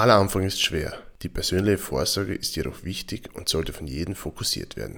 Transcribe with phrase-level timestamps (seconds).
[0.00, 0.94] Aller Anfang ist schwer.
[1.20, 4.96] Die persönliche Vorsorge ist jedoch wichtig und sollte von jedem fokussiert werden.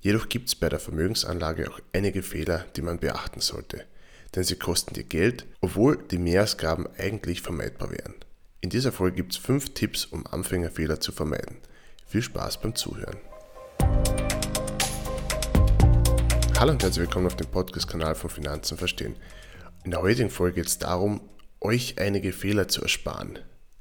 [0.00, 3.84] Jedoch gibt es bei der Vermögensanlage auch einige Fehler, die man beachten sollte,
[4.34, 8.14] denn sie kosten dir Geld, obwohl die Mehrausgaben eigentlich vermeidbar wären.
[8.62, 11.58] In dieser Folge gibt es 5 Tipps, um Anfängerfehler zu vermeiden.
[12.06, 13.18] Viel Spaß beim Zuhören.
[16.58, 19.14] Hallo und herzlich willkommen auf dem Podcast-Kanal von Finanzen verstehen.
[19.84, 21.20] In der heutigen Folge geht es darum,
[21.60, 23.40] euch einige Fehler zu ersparen.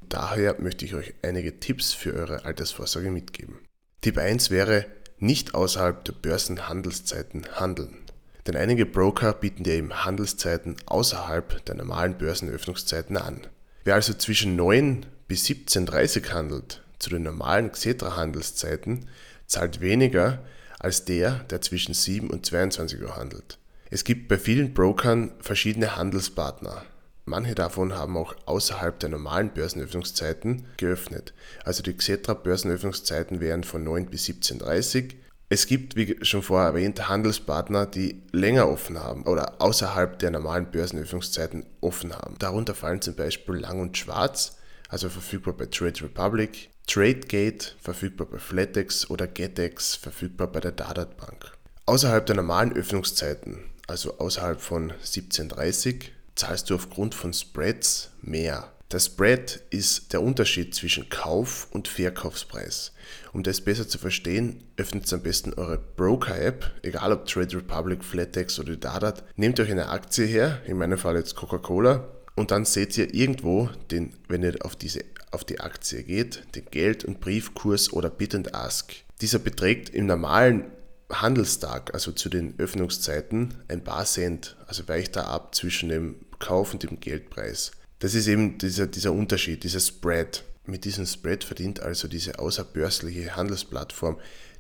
[0.10, 3.60] Daher möchte ich euch einige Tipps für eure Altersvorsorge mitgeben.
[4.02, 4.86] Tipp 1 wäre,
[5.20, 7.98] nicht außerhalb der Börsenhandelszeiten handeln.
[8.46, 13.48] Denn einige Broker bieten dir eben Handelszeiten außerhalb der normalen Börsenöffnungszeiten an.
[13.84, 19.10] Wer also zwischen 9 bis 17.30 handelt, zu den normalen Xetra-Handelszeiten,
[19.46, 20.44] zahlt weniger
[20.80, 23.58] als der, der zwischen 7 und 22 Uhr handelt.
[23.90, 26.86] Es gibt bei vielen Brokern verschiedene Handelspartner.
[27.30, 31.34] Manche davon haben auch außerhalb der normalen Börsenöffnungszeiten geöffnet.
[31.66, 35.10] Also die Xetra Börsenöffnungszeiten wären von 9 bis 17.30 Uhr.
[35.50, 40.72] Es gibt, wie schon vorher erwähnt, Handelspartner, die länger offen haben oder außerhalb der normalen
[40.72, 42.38] Börsenöffnungszeiten offen haben.
[42.40, 44.56] Darunter fallen zum Beispiel Lang und Schwarz,
[44.88, 51.18] also verfügbar bei Trade Republic, TradeGate, verfügbar bei Flatex oder GetEx, verfügbar bei der Dadat
[51.18, 51.52] Bank.
[51.88, 56.00] Außerhalb der normalen Öffnungszeiten, also außerhalb von 17.30 Uhr,
[56.38, 58.72] zahlst du aufgrund von Spreads mehr.
[58.92, 62.94] Der Spread ist der Unterschied zwischen Kauf- und Verkaufspreis.
[63.34, 68.60] Um das besser zu verstehen, öffnet am besten eure Broker-App, egal ob Trade Republic, Flatex
[68.60, 69.26] oder Dadat.
[69.36, 73.70] Nehmt euch eine Aktie her, in meinem Fall jetzt Coca-Cola, und dann seht ihr irgendwo,
[73.92, 78.36] den, wenn ihr auf, diese, auf die Aktie geht, den Geld- und Briefkurs oder Bid
[78.36, 78.94] and Ask.
[79.20, 80.72] Dieser beträgt im normalen
[81.12, 86.74] Handelstag, also zu den Öffnungszeiten, ein paar Cent, also weicht da ab zwischen dem Kauf
[86.74, 87.72] und dem Geldpreis.
[88.00, 90.44] Das ist eben dieser, dieser Unterschied, dieser Spread.
[90.66, 94.18] Mit diesem Spread verdient also diese außerbörsliche Handelsplattform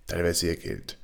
[0.07, 0.97] teilweise ihr Geld.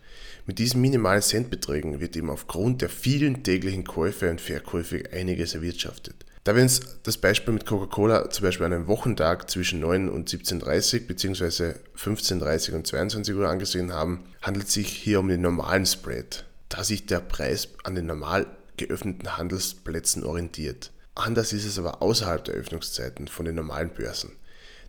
[0.46, 6.16] Mit diesen minimalen Centbeträgen wird eben aufgrund der vielen täglichen Käufe und Verkäufe einiges erwirtschaftet.
[6.44, 10.30] Da wir uns das Beispiel mit Coca-Cola zum Beispiel an einem Wochentag zwischen 9 und
[10.30, 11.76] 17.30 bzw.
[11.98, 16.84] 15.30 und 22 Uhr angesehen haben, handelt es sich hier um den normalen Spread, da
[16.84, 18.48] sich der Preis an den normal
[18.78, 20.92] geöffneten Handelsplätzen orientiert.
[21.16, 24.32] Anders ist es aber außerhalb der Öffnungszeiten von den normalen Börsen.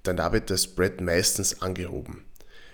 [0.03, 2.25] Dann da wird der Spread meistens angehoben.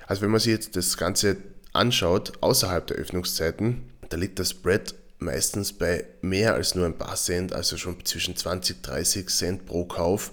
[0.06, 1.37] Also wenn man sich jetzt das Ganze
[1.72, 7.16] anschaut, außerhalb der Öffnungszeiten, da liegt der Spread meistens bei mehr als nur ein paar
[7.16, 10.32] Cent, also schon zwischen 20, 30 Cent pro Kauf.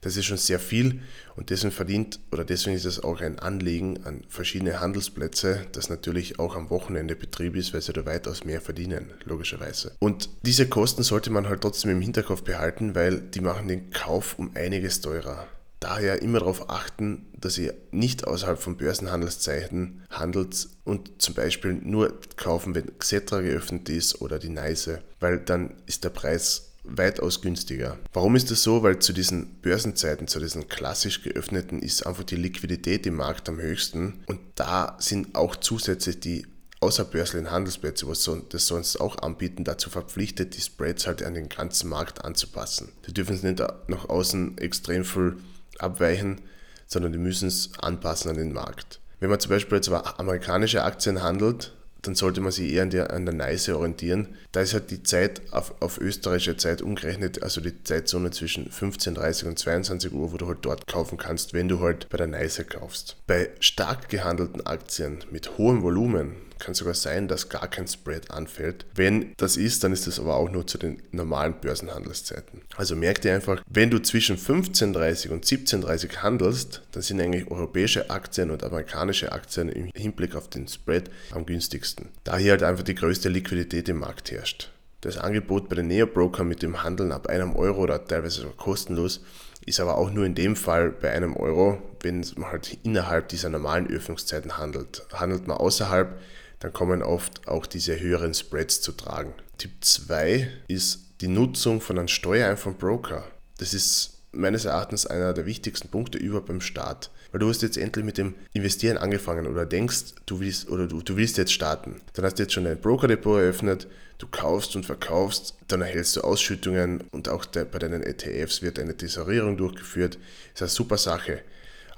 [0.00, 1.02] Das ist schon sehr viel
[1.36, 6.38] und deswegen verdient oder deswegen ist es auch ein Anliegen an verschiedene Handelsplätze, das natürlich
[6.38, 9.92] auch am Wochenende Betrieb ist, weil sie da weitaus mehr verdienen, logischerweise.
[9.98, 14.38] Und diese Kosten sollte man halt trotzdem im Hinterkopf behalten, weil die machen den Kauf
[14.38, 15.46] um einiges teurer.
[15.80, 22.20] Daher immer darauf achten, dass ihr nicht außerhalb von Börsenhandelszeiten handelt und zum Beispiel nur
[22.36, 27.98] kaufen, wenn Xetra geöffnet ist oder die Neise, weil dann ist der Preis weitaus günstiger.
[28.12, 28.82] Warum ist das so?
[28.82, 33.60] Weil zu diesen Börsenzeiten, zu diesen klassisch geöffneten, ist einfach die Liquidität im Markt am
[33.60, 36.46] höchsten und da sind auch zusätzlich die
[36.80, 41.90] außerbörslichen Handelsplätze, was das sonst auch anbieten, dazu verpflichtet, die Spreads halt an den ganzen
[41.90, 42.92] Markt anzupassen.
[43.06, 45.36] Die dürfen es nicht nach außen extrem viel
[45.78, 46.40] abweichen,
[46.86, 49.00] sondern die müssen es anpassen an den Markt.
[49.20, 53.12] Wenn man zum Beispiel jetzt amerikanische Aktien handelt, dann sollte man sich eher an der,
[53.12, 54.28] an der Neise orientieren.
[54.52, 59.46] Da ist halt die Zeit auf, auf österreichische Zeit umgerechnet, also die Zeitzone zwischen 15.30
[59.46, 62.64] und 22 Uhr, wo du halt dort kaufen kannst, wenn du halt bei der Neise
[62.64, 63.16] kaufst.
[63.26, 68.86] Bei stark gehandelten Aktien mit hohem Volumen kann sogar sein, dass gar kein Spread anfällt.
[68.94, 72.62] Wenn das ist, dann ist das aber auch nur zu den normalen Börsenhandelszeiten.
[72.76, 78.10] Also merk dir einfach, wenn du zwischen 15.30 und 17.30 handelst, dann sind eigentlich europäische
[78.10, 82.08] Aktien und amerikanische Aktien im Hinblick auf den Spread am günstigsten.
[82.24, 84.70] Da hier halt einfach die größte Liquidität im Markt herrscht.
[85.00, 89.22] Das Angebot bei den Neo-Broker mit dem Handeln ab einem Euro oder teilweise sogar kostenlos
[89.66, 93.50] ist aber auch nur in dem Fall bei einem Euro, wenn man halt innerhalb dieser
[93.50, 95.06] normalen Öffnungszeiten handelt.
[95.12, 96.18] Handelt man außerhalb,
[96.60, 99.34] dann kommen oft auch diese höheren Spreads zu tragen.
[99.58, 103.24] Tipp 2 ist die Nutzung von einem steuereinfreien Broker.
[103.58, 107.10] Das ist meines Erachtens einer der wichtigsten Punkte überhaupt beim Start.
[107.32, 111.00] Weil du hast jetzt endlich mit dem Investieren angefangen oder denkst, du willst oder du,
[111.00, 112.00] du willst jetzt starten.
[112.14, 113.86] Dann hast du jetzt schon dein Broker-Depot eröffnet,
[114.18, 118.96] du kaufst und verkaufst, dann erhältst du Ausschüttungen und auch bei deinen ETFs wird eine
[118.96, 120.18] Tesorierung durchgeführt.
[120.54, 121.42] Das ist eine super Sache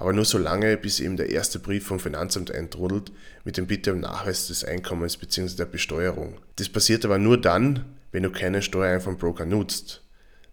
[0.03, 3.13] aber nur so lange, bis eben der erste Brief vom Finanzamt eintrudelt
[3.45, 5.55] mit dem Bitte um Nachweis des Einkommens bzw.
[5.55, 6.39] der Besteuerung.
[6.57, 10.03] Das passiert aber nur dann, wenn du keine Steuereinfuhren Broker nutzt,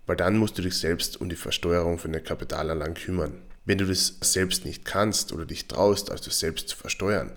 [0.06, 3.42] weil dann musst du dich selbst um die Versteuerung von den Kapitalanlagen kümmern.
[3.64, 7.36] Wenn du das selbst nicht kannst oder dich traust, also selbst zu versteuern,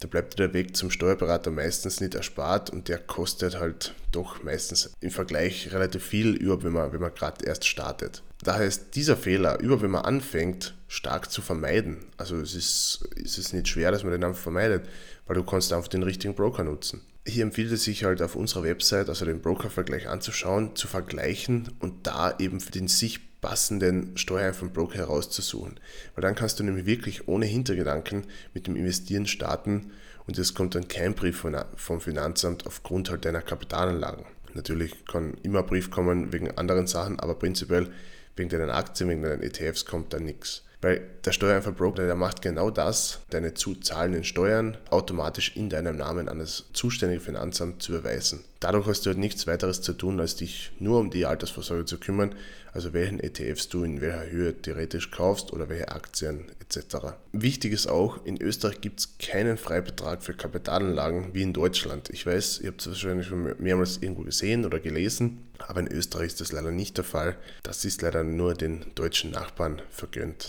[0.00, 4.90] da bleibt der Weg zum Steuerberater meistens nicht erspart und der kostet halt doch meistens
[5.00, 8.22] im Vergleich relativ viel, über wenn man, wenn man gerade erst startet.
[8.42, 11.98] Daher ist dieser Fehler, über wenn man anfängt, stark zu vermeiden.
[12.16, 14.88] Also es ist, es ist nicht schwer, dass man den einfach vermeidet,
[15.26, 17.02] weil du kannst einfach den richtigen Broker nutzen.
[17.26, 22.06] Hier empfiehlt es sich halt auf unserer Website, also den Brokervergleich anzuschauen, zu vergleichen und
[22.06, 25.80] da eben für den sich passenden steuereinflussen Broker herauszusuchen.
[26.14, 29.92] Weil dann kannst du nämlich wirklich ohne Hintergedanken mit dem Investieren starten
[30.26, 31.44] und es kommt dann kein Brief
[31.76, 34.24] vom Finanzamt aufgrund halt deiner Kapitalanlagen.
[34.54, 37.90] Natürlich kann immer ein Brief kommen wegen anderen Sachen, aber prinzipiell
[38.36, 40.64] wegen deinen Aktien, wegen deinen ETFs kommt da nichts.
[40.82, 46.28] Weil der Steuereinfallbroker, der macht genau das, deine zu zahlenden Steuern automatisch in deinem Namen
[46.28, 48.44] an das zuständige Finanzamt zu überweisen.
[48.60, 51.98] Dadurch hast du halt nichts weiteres zu tun, als dich nur um die Altersvorsorge zu
[51.98, 52.34] kümmern,
[52.72, 57.14] also welchen ETFs du in welcher Höhe theoretisch kaufst oder welche Aktien etc.
[57.32, 62.08] Wichtig ist auch, in Österreich gibt es keinen Freibetrag für Kapitalanlagen wie in Deutschland.
[62.10, 66.28] Ich weiß, ihr habt es wahrscheinlich schon mehrmals irgendwo gesehen oder gelesen, aber in Österreich
[66.28, 67.36] ist das leider nicht der Fall.
[67.62, 70.48] Das ist leider nur den deutschen Nachbarn vergönnt.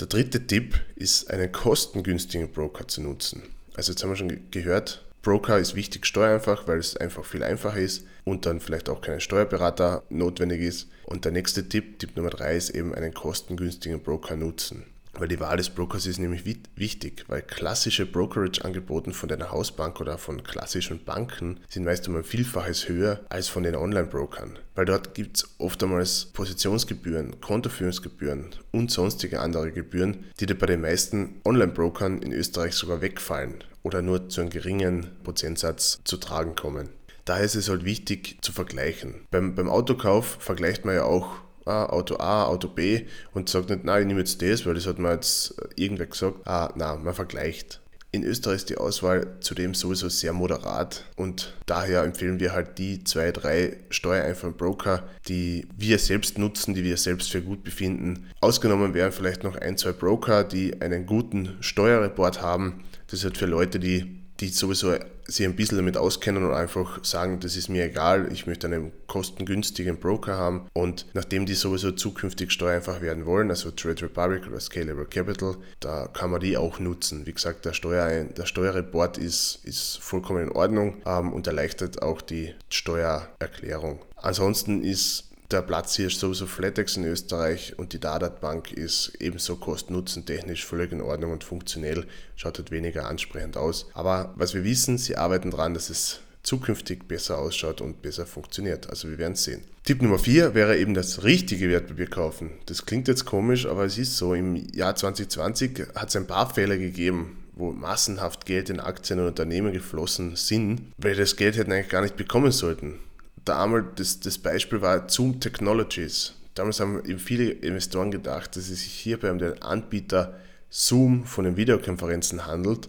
[0.00, 3.42] Der dritte Tipp ist, einen kostengünstigen Broker zu nutzen.
[3.74, 7.78] Also jetzt haben wir schon gehört, Broker ist wichtig steuereinfach, weil es einfach viel einfacher
[7.78, 10.88] ist und dann vielleicht auch kein Steuerberater notwendig ist.
[11.04, 14.84] Und der nächste Tipp, Tipp Nummer drei, ist eben einen kostengünstigen Broker nutzen.
[15.14, 16.44] Weil die Wahl des Brokers ist nämlich
[16.74, 22.24] wichtig, weil klassische Brokerage-Angebote von deiner Hausbank oder von klassischen Banken sind meist um ein
[22.24, 24.58] Vielfaches höher als von den Online-Brokern.
[24.74, 30.80] Weil dort gibt es oftmals Positionsgebühren, Kontoführungsgebühren und sonstige andere Gebühren, die dir bei den
[30.80, 36.88] meisten Online-Brokern in Österreich sogar wegfallen oder nur zu einem geringen Prozentsatz zu tragen kommen.
[37.24, 39.26] Daher ist es halt wichtig zu vergleichen.
[39.30, 43.84] Beim, beim Autokauf vergleicht man ja auch ah, Auto A, Auto B und sagt nicht,
[43.84, 46.46] nein, ich nehme jetzt das, weil das hat mir jetzt irgendwer gesagt.
[46.46, 47.80] Ah, nein, man vergleicht.
[48.14, 53.04] In Österreich ist die Auswahl zudem sowieso sehr moderat und daher empfehlen wir halt die
[53.04, 58.26] zwei, drei steuereinfachen Broker, die wir selbst nutzen, die wir selbst für gut befinden.
[58.42, 62.84] Ausgenommen wären vielleicht noch ein, zwei Broker, die einen guten Steuerreport haben.
[63.06, 64.94] Das ist halt für Leute, die die sowieso
[65.26, 68.92] sich ein bisschen damit auskennen und einfach sagen, das ist mir egal, ich möchte einen
[69.06, 70.66] kostengünstigen Broker haben.
[70.72, 76.08] Und nachdem die sowieso zukünftig steuereinfach werden wollen, also Trade Republic oder Scalable Capital, da
[76.08, 77.26] kann man die auch nutzen.
[77.26, 82.20] Wie gesagt, der, Steuer, der Steuerreport ist, ist vollkommen in Ordnung ähm, und erleichtert auch
[82.20, 84.00] die Steuererklärung.
[84.16, 89.12] Ansonsten ist der Platz hier ist sowieso Flatex in Österreich und die Dadat Bank ist
[89.20, 92.06] ebenso kosten-nutzen-technisch völlig in Ordnung und funktionell,
[92.36, 93.86] schaut halt weniger ansprechend aus.
[93.94, 98.90] Aber was wir wissen, sie arbeiten daran, dass es zukünftig besser ausschaut und besser funktioniert.
[98.90, 99.62] Also wir werden es sehen.
[99.84, 102.50] Tipp Nummer 4 wäre eben das richtige Wertpapier kaufen.
[102.66, 104.34] Das klingt jetzt komisch, aber es ist so.
[104.34, 109.26] Im Jahr 2020 hat es ein paar Fälle gegeben, wo massenhaft Geld in Aktien und
[109.26, 112.98] Unternehmen geflossen sind, weil das Geld hätten eigentlich gar nicht bekommen sollten
[113.44, 116.34] damals, das, das Beispiel war Zoom Technologies.
[116.54, 121.44] Damals haben eben viele Investoren gedacht, dass es sich hierbei um den Anbieter Zoom von
[121.44, 122.88] den Videokonferenzen handelt.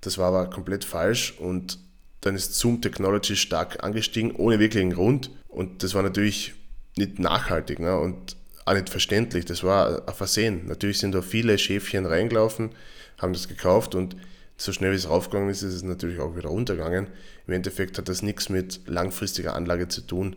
[0.00, 1.78] Das war aber komplett falsch und
[2.20, 5.30] dann ist Zoom Technologies stark angestiegen, ohne wirklichen Grund.
[5.48, 6.54] Und das war natürlich
[6.96, 7.98] nicht nachhaltig ne?
[7.98, 9.44] und auch nicht verständlich.
[9.44, 10.66] Das war ein Versehen.
[10.66, 12.70] Natürlich sind da viele Schäfchen reingelaufen,
[13.18, 14.16] haben das gekauft und
[14.60, 17.06] so schnell wie es raufgegangen ist, ist es natürlich auch wieder runtergegangen.
[17.46, 20.36] Im Endeffekt hat das nichts mit langfristiger Anlage zu tun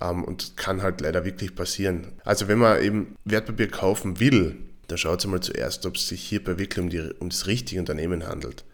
[0.00, 2.08] ähm, und kann halt leider wirklich passieren.
[2.24, 4.56] Also wenn man eben Wertpapier kaufen will,
[4.88, 8.26] dann schaut mal zuerst, ob es sich hierbei wirklich um, die, um das richtige Unternehmen
[8.26, 8.64] handelt.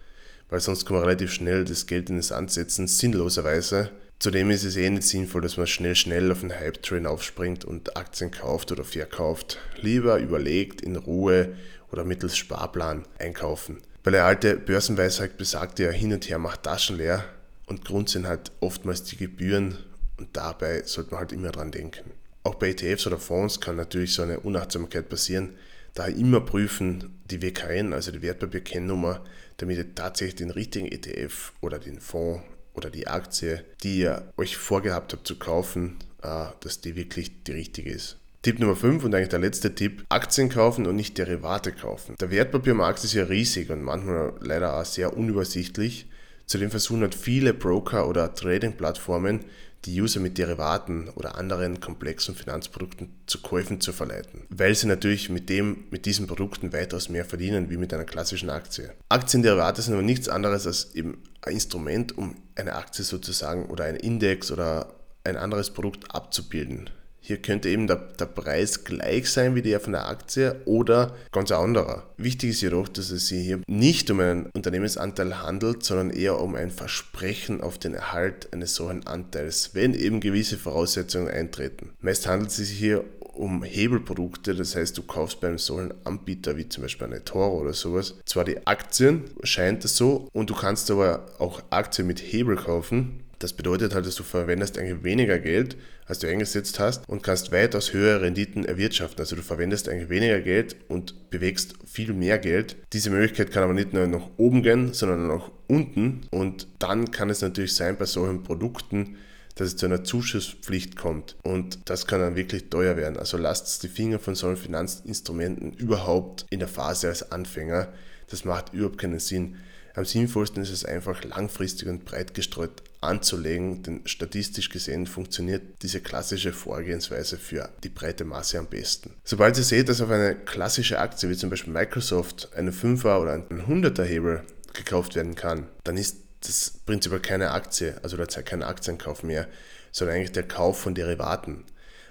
[0.48, 3.90] Weil sonst kann man relativ schnell das Geld in den Sand setzen, sinnloserweise.
[4.18, 7.96] Zudem ist es eh nicht sinnvoll, dass man schnell, schnell auf den Hype-Train aufspringt und
[7.96, 9.58] Aktien kauft oder verkauft.
[9.80, 11.54] Lieber überlegt, in Ruhe
[11.92, 13.78] oder mittels Sparplan einkaufen.
[14.04, 17.24] Weil der alte Börsenweisheit besagt ja, hin und her macht Taschen leer
[17.66, 19.78] und Grund sind halt oftmals die Gebühren
[20.16, 22.10] und dabei sollte man halt immer dran denken.
[22.42, 25.54] Auch bei ETFs oder Fonds kann natürlich so eine Unachtsamkeit passieren.
[25.94, 29.24] Daher immer prüfen die WKN, also die Wertpapierkennnummer,
[29.56, 32.42] damit ihr tatsächlich den richtigen ETF oder den Fonds
[32.74, 37.52] oder die Aktie, die ihr euch vorgehabt habt zu kaufen, äh, dass die wirklich die
[37.52, 38.16] richtige ist.
[38.48, 42.14] Tipp Nummer 5 und eigentlich der letzte Tipp, Aktien kaufen und nicht Derivate kaufen.
[42.18, 46.06] Der Wertpapiermarkt ist ja riesig und manchmal leider auch sehr unübersichtlich.
[46.46, 49.40] Zudem versuchen halt viele Broker oder Trading-Plattformen,
[49.84, 55.28] die User mit Derivaten oder anderen komplexen Finanzprodukten zu Käufen zu verleiten, weil sie natürlich
[55.28, 58.94] mit, dem, mit diesen Produkten weitaus mehr verdienen wie mit einer klassischen Aktie.
[59.10, 63.98] Aktienderivate sind aber nichts anderes als eben ein Instrument, um eine Aktie sozusagen oder einen
[63.98, 66.88] Index oder ein anderes Produkt abzubilden.
[67.28, 71.52] Hier könnte eben der, der Preis gleich sein wie der von der Aktie oder ganz
[71.52, 72.04] anderer.
[72.16, 76.54] Wichtig ist jedoch, dass es sich hier nicht um einen Unternehmensanteil handelt, sondern eher um
[76.54, 81.90] ein Versprechen auf den Erhalt eines solchen Anteils, wenn eben gewisse Voraussetzungen eintreten.
[82.00, 86.56] Meist handelt es sich hier um Hebelprodukte, das heißt, du kaufst bei einem solchen Anbieter
[86.56, 90.54] wie zum Beispiel eine Toro oder sowas zwar die Aktien, scheint es so, und du
[90.54, 93.27] kannst aber auch Aktien mit Hebel kaufen.
[93.38, 95.76] Das bedeutet halt, dass du verwendest eigentlich weniger Geld,
[96.06, 99.20] als du eingesetzt hast und kannst weitaus höhere Renditen erwirtschaften.
[99.20, 102.76] Also du verwendest eigentlich weniger Geld und bewegst viel mehr Geld.
[102.92, 106.22] Diese Möglichkeit kann aber nicht nur nach oben gehen, sondern auch unten.
[106.30, 109.16] Und dann kann es natürlich sein bei solchen Produkten,
[109.54, 111.36] dass es zu einer Zuschusspflicht kommt.
[111.42, 113.18] Und das kann dann wirklich teuer werden.
[113.18, 117.92] Also lasst die Finger von solchen Finanzinstrumenten überhaupt in der Phase als Anfänger.
[118.28, 119.56] Das macht überhaupt keinen Sinn.
[119.94, 126.00] Am sinnvollsten ist es einfach langfristig und breit gestreut anzulegen, denn statistisch gesehen funktioniert diese
[126.00, 129.14] klassische Vorgehensweise für die breite Masse am besten.
[129.24, 133.32] Sobald ihr seht, dass auf eine klassische Aktie wie zum Beispiel Microsoft eine 5er oder
[133.34, 134.42] ein 100er Hebel
[134.74, 139.48] gekauft werden kann, dann ist das prinzipiell keine Aktie, also da kein Aktienkauf mehr,
[139.92, 141.64] sondern eigentlich der Kauf von Derivaten.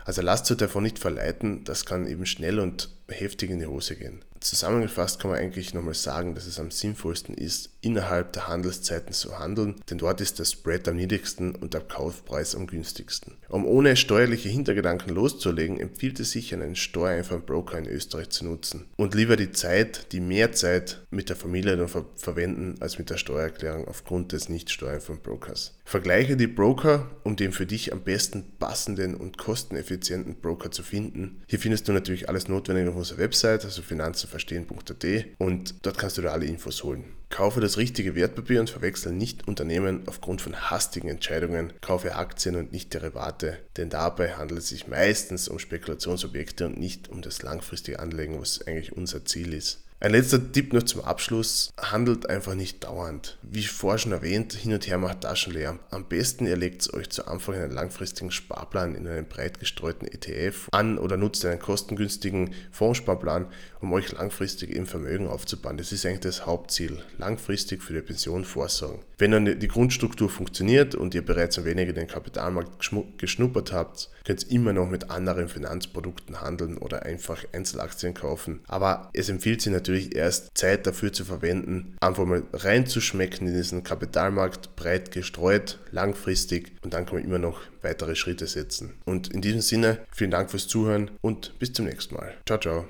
[0.06, 3.96] Also lasst euch davon nicht verleiten, das kann eben schnell und heftig in die Hose
[3.96, 4.24] gehen.
[4.40, 9.40] Zusammengefasst kann man eigentlich nochmal sagen, dass es am sinnvollsten ist, innerhalb der Handelszeiten zu
[9.40, 13.34] handeln, denn dort ist der Spread am niedrigsten und der Kaufpreis am günstigsten.
[13.50, 18.86] Um ohne steuerliche Hintergedanken loszulegen, empfiehlt es sich, einen steuereinfachen Broker in Österreich zu nutzen
[18.96, 23.10] und lieber die Zeit, die mehr Zeit mit der Familie dann ver verwenden als mit
[23.10, 25.78] der Steuererklärung aufgrund des nicht steuereinfachen Brokers.
[25.84, 31.42] Vergleiche die Broker, um den für dich am besten passenden und kosteneffizienten Broker zu finden.
[31.48, 35.06] Hier findest du natürlich alles Notwendige auf unserer Website, also finanzenverstehen.at
[35.38, 37.06] und dort kannst du dir alle Infos holen.
[37.30, 41.74] Kaufe das richtige Wertpapier und verwechsel nicht Unternehmen aufgrund von hastigen Entscheidungen.
[41.82, 47.10] Kaufe Aktien und nicht Derivate, denn dabei handelt es sich meistens um Spekulationsobjekte und nicht
[47.10, 49.84] um das langfristige Anlegen, was eigentlich unser Ziel ist.
[50.00, 51.72] Ein letzter Tipp noch zum Abschluss.
[51.76, 53.40] Handelt einfach nicht dauernd.
[53.42, 55.80] Wie vorher schon erwähnt, hin und her macht Taschen leer.
[55.90, 60.68] Am besten ihr legt euch zu Anfang einen langfristigen Sparplan in einem breit gestreuten ETF
[60.72, 63.48] an oder nutzt einen kostengünstigen Fondssparplan,
[63.82, 65.78] um euch langfristig im Vermögen aufzubauen.
[65.78, 67.02] Das ist eigentlich das Hauptziel.
[67.18, 69.00] Langfristig für die Pension vorsorgen.
[69.18, 74.12] Wenn dann die Grundstruktur funktioniert und ihr bereits ein wenig in den Kapitalmarkt geschnuppert habt,
[74.26, 78.60] könnt ihr immer noch mit anderen Finanzprodukten handeln oder einfach Einzelaktien kaufen.
[78.68, 83.84] Aber es empfiehlt sich natürlich erst Zeit dafür zu verwenden, einfach mal reinzuschmecken in diesen
[83.84, 88.96] Kapitalmarkt, breit gestreut, langfristig und dann kann man immer noch weitere Schritte setzen.
[89.06, 92.34] Und in diesem Sinne, vielen Dank fürs Zuhören und bis zum nächsten Mal.
[92.46, 92.88] Ciao, ciao.